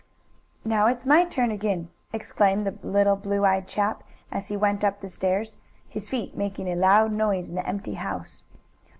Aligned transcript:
"Now 0.65 0.87
it's 0.87 1.05
my 1.05 1.25
turn 1.25 1.51
again!" 1.51 1.89
exclaimed 2.11 2.65
the 2.65 2.73
little 2.81 3.15
blue 3.15 3.45
eyed 3.45 3.67
chap, 3.67 4.03
as 4.31 4.47
he 4.47 4.57
went 4.57 4.83
up 4.83 4.99
the 4.99 5.09
stairs, 5.09 5.57
his 5.87 6.09
feet 6.09 6.35
making 6.35 6.67
a 6.67 6.75
loud 6.75 7.11
noise 7.11 7.49
in 7.51 7.55
the 7.55 7.67
empty 7.67 7.93
house. 7.93 8.41